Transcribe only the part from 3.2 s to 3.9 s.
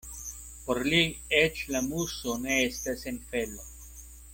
felo.